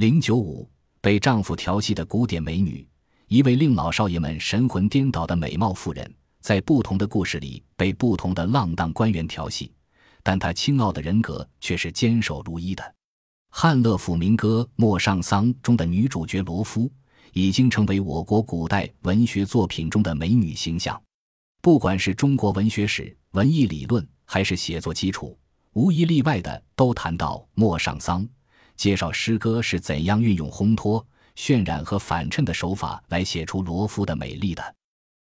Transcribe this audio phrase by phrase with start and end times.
[0.00, 0.66] 零九五
[1.02, 2.88] 被丈夫调戏的古典美女，
[3.28, 9.70] 一位令老少爷们神魂颠倒的美貌妇人，在不同的故事里被不同的浪荡官员调戏，
[10.22, 12.94] 但她清傲的人格却是坚守如一的。
[13.50, 16.90] 汉乐府民歌《陌上桑》中的女主角罗敷，
[17.34, 20.98] 已经成为我国古代文学作品中的美女形象。
[21.60, 25.38] 不管是中国文学史、文艺理论，还是写作基础，
[25.74, 28.22] 无一例外的都谈到《陌上桑》。
[28.80, 31.06] 介绍诗歌是怎样运用烘托、
[31.36, 34.74] 渲染和反衬的手法来写出罗敷的美丽的，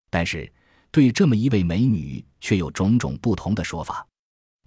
[0.10, 0.50] 但是
[0.92, 4.08] 对这么一位美女却有种种不同的说法。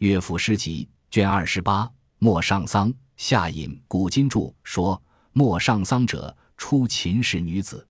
[0.06, 1.86] 《乐府诗集》卷二十八
[2.18, 5.02] 《陌上桑》下引古今注说
[5.32, 7.88] ：“陌上桑者，出秦氏女子，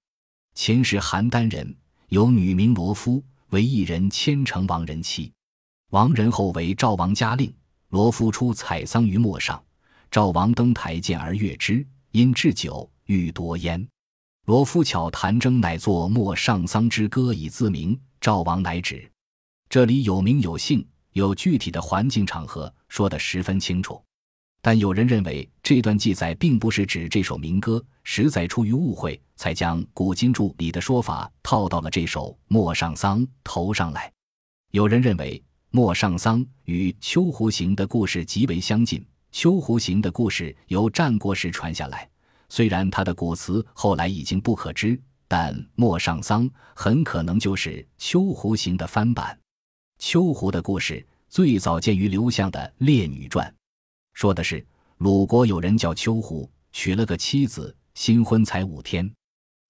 [0.55, 1.77] 秦氏邯郸人，
[2.11, 5.33] 有女名罗敷，为一人千城王人妻。
[5.91, 7.53] 亡人后为赵王家令，
[7.89, 9.61] 罗敷出采桑于陌上。”
[10.13, 13.89] 赵王登台见而悦之，因置酒欲夺焉。
[14.45, 17.99] 罗敷巧弹筝，乃作《莫上桑之歌》以自明。
[18.21, 19.11] 赵王乃止。
[19.71, 24.05] 这里有名有姓，有具体的环境场合，说得十分清楚。
[24.61, 34.13] 但有人认为这段记载并不是指这首民歌，实在出于误会，才将《古今注》里的说法套到了这首《莫上桑》头上来。
[34.73, 35.39] 有人认为
[35.71, 39.03] 《莫上桑》与《秋胡行》的故事极为相近。
[39.33, 42.09] 秋胡行的故事由战国时传下来，
[42.51, 49.37] 虽然他的古词后来已经不可知，但陌上桑很可能就是秋胡行的翻版。
[49.99, 53.49] 秋胡的故事最早见于刘向的《列女传》，
[54.13, 54.65] 说的是
[54.99, 59.11] 鲁国有人叫秋胡，娶了个妻子，新婚才五天，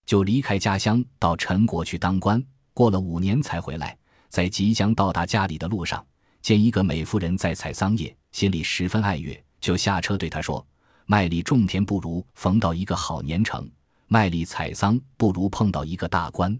[0.05, 2.43] 就离开家乡到陈国去当官，
[2.75, 3.97] 过了五年才回来，
[4.29, 6.05] 在即将到达家里的路上，
[6.41, 9.41] 见一个美妇人在采桑叶，心里十分爱悦。
[9.63, 10.67] 就下车对他说
[11.07, 13.71] ：“麦里种田不如逢到一个好年成，
[14.09, 16.59] 麦里采桑不如碰到一个大官。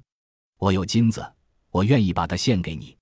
[0.59, 1.31] 我有金子，
[1.71, 2.97] 我愿意把它献给你。”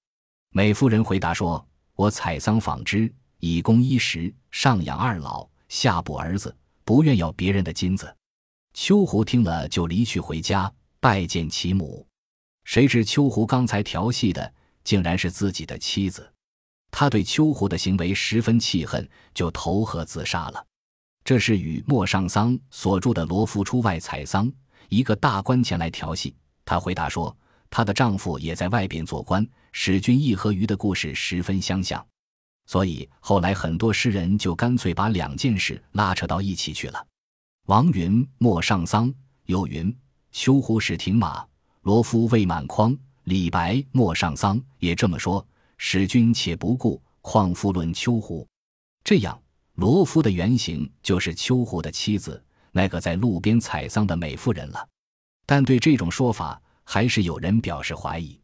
[0.53, 8.17] 美夫人回答说：“我采桑纺织，以供衣食，上养二老，下补儿子，不愿要别人的金子。”
[8.73, 12.07] 秋胡听了就离去回家拜见其母，
[12.65, 16.33] 谁知秋胡刚才调戏的竟然是自己的妻子。
[16.91, 20.67] 他对秋胡的行为十分气恨，就投河自杀了。
[21.25, 24.47] 这是与莫上桑所著的《罗浮出外采桑》，
[24.89, 26.35] 一个大官前来调戏，
[26.65, 27.37] 他回答说，
[27.69, 32.05] 她的丈夫也在外边做官，使君意和鱼的故事十分相像。
[32.67, 37.07] 所以后来很多诗人就干脆把两件事拉扯到一起去了。
[37.67, 39.09] 王云《莫上桑》
[39.47, 39.95] 有云
[40.33, 41.45] ：“秋胡使停马，
[41.83, 45.47] 罗敷未满筐。”李白《莫上桑》也这么说。
[45.83, 48.47] 使君且不顾，况复论秋胡？
[49.03, 49.43] 这样，
[49.77, 54.89] 罗敷的原型就是秋胡的妻子，那个在路边采桑的美妇人了。
[55.47, 58.39] 但对这种说法，还是有人表示怀疑。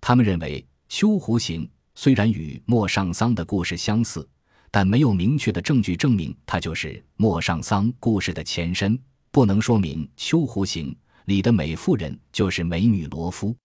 [0.00, 4.28] 他们认为，《秋胡行》虽然与《陌上桑》的故事相似，
[4.68, 9.00] 但没有明确的证据证明它就是《陌上桑》故事的前身，
[9.30, 10.92] 不能说明《秋胡行》
[11.26, 13.56] 里的美妇人就是美女罗敷，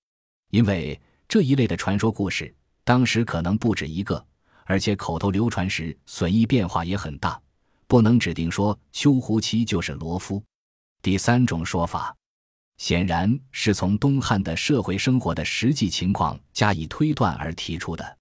[0.51, 2.53] 因为这一类的传说故事。
[2.87, 4.25] 当时可能不止一个，
[4.63, 7.37] 而且口头流传时损益变化也很大，
[7.85, 10.41] 不能指定说秋胡妻就是罗敷。
[11.01, 12.15] 第三种说法，
[12.77, 18.17] 显然是从东汉的社会生活的实际情况加以推断而提出的。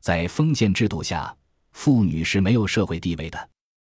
[0.00, 1.36] 在封建制度下，
[1.72, 3.50] 妇女是没有社会地位的。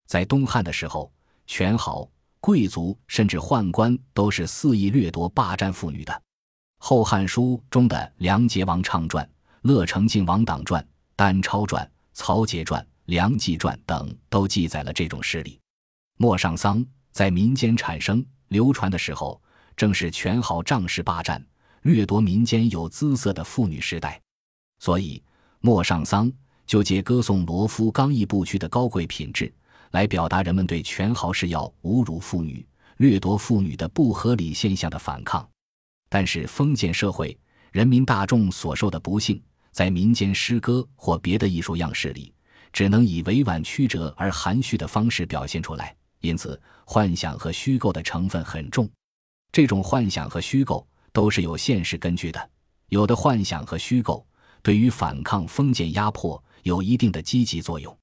[0.06, 1.12] 在东汉的时候，
[1.48, 2.08] 权豪、
[2.38, 6.12] 贵族甚至宦官都是肆意掠夺、霸占妇女的。
[6.78, 9.26] 《后汉书》中的《梁节王畅传》。
[9.64, 10.86] 乐成晋王党传、
[11.16, 15.58] 丹超传、曹节传、梁冀传等都记载了这种事例。
[16.18, 19.40] 陌上桑在民间产生流传的时候，
[19.74, 21.42] 正是权豪仗势霸占、
[21.80, 24.20] 掠夺民间有姿色的妇女时代，
[24.80, 25.22] 所以
[25.60, 26.30] 陌上桑
[26.66, 29.50] 就借歌颂罗敷刚毅不屈的高贵品质，
[29.92, 32.66] 来表达人们对权豪是要侮辱妇女、
[32.98, 35.48] 掠夺妇女的不合理现象的反抗。
[36.10, 37.34] 但是封建社会
[37.72, 39.42] 人民大众所受的不幸。
[39.74, 42.32] 在民间诗歌或别的艺术样式里，
[42.72, 48.88] 只能以委婉曲折而含蓄的方式表现出来，因此幻想和虚构的成分很重。
[49.50, 52.50] 这种幻想和虚构都是有现实根据的，
[52.90, 54.24] 有的幻想和虚构
[54.62, 57.98] 对于反抗封建压迫有一定的积极作用。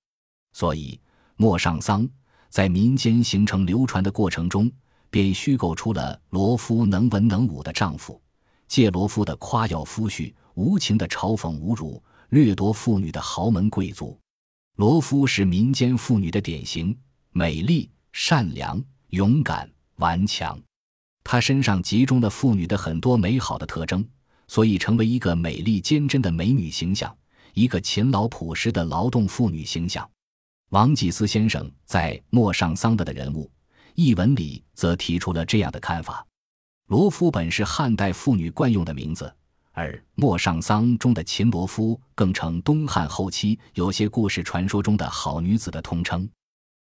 [0.52, 1.00] 所以，
[1.38, 2.06] 陌上桑
[2.50, 4.70] 在民间形成流传的过程中，
[5.10, 8.22] 便虚构出了罗敷能文能武的丈夫，
[8.68, 10.34] 借罗敷的夸耀夫婿。
[10.56, 14.20] 无情的嘲讽、侮辱、掠夺妇女的豪门贵族，
[14.78, 16.98] 罗敷是民间妇女的典型，
[17.32, 20.60] 美丽、善良、勇敢、顽强。
[21.24, 24.04] 她身上集中了妇女的很多美好的特征，
[24.48, 27.16] 所以成为一个美丽坚贞的美女形象，
[27.54, 30.10] 一个勤劳朴实的劳动妇女形象。
[30.70, 33.46] 王济思先生在《陌上桑德的人物》
[33.94, 36.26] 一文里则提出了这样的看法：
[36.88, 39.34] 罗夫本是汉代妇女惯用的名字，
[39.72, 46.30] 而《陌上桑》中的秦罗夫更成东汉后期有些故事传说中的好女子的通称。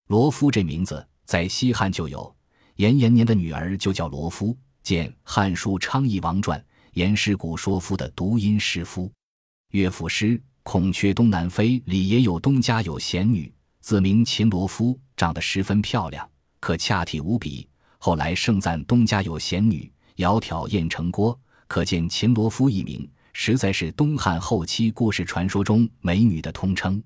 [0.07, 2.35] 罗夫这名字在西汉就有。
[2.75, 6.57] 严延年的女儿就叫罗夫，见《汉书·昌邑王传》，
[6.93, 9.11] 严师古说夫的读音师夫。
[9.71, 16.27] 乐府诗《孔雀东南飞》里也有东家有贤女，自名秦罗夫，长得十分漂亮，
[16.61, 17.67] 可恰体无比。
[17.97, 21.37] 后来盛赞东家有贤女，窈窕燕城郭，
[21.69, 27.01] 可见秦罗夫一名实在是东汉后期故事传说中美女的通称。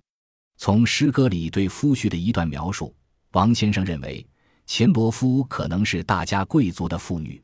[0.57, 2.95] 从诗歌里对夫婿的一段描述，
[3.33, 4.25] 王先生认为。
[4.65, 7.43] 秦罗夫可能是大家贵族的妇女，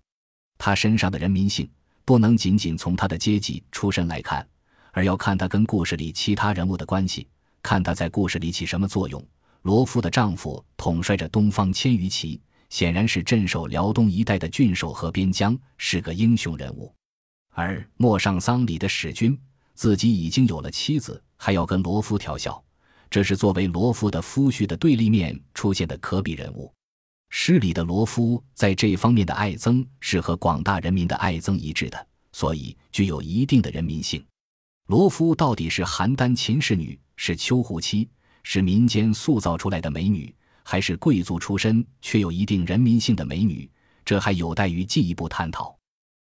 [0.57, 1.69] 她身上的人民性
[2.05, 4.47] 不能仅仅从她的阶级出身来看，
[4.93, 7.27] 而要看她跟故事里其他人物的关系，
[7.61, 9.21] 看她在故事里起什么作用。
[9.63, 12.39] 罗夫的丈夫统帅着东方千余骑，
[12.69, 16.95] 显然是镇守辽东一带的郡守和边疆，是个英雄人物。
[17.59, 19.37] 而陌上桑里的使君
[19.73, 22.63] 自己已经有了妻子，还要跟罗夫调笑，
[23.09, 26.73] 这是作为罗夫的夫婿的对立面出现的可比人物。
[27.31, 34.25] 诗里的罗夫在这方面的爱憎是和广大人民的爱憎一致的，所以具有一定的人民性。
[34.87, 38.07] 罗夫到底是邯郸秦氏女，是秋胡妻，
[38.41, 40.33] 是民间塑造出来的美女，
[40.63, 43.69] 还是贵族出身却有一定人民性的美女？
[44.05, 45.77] 这还有待于进一步探讨。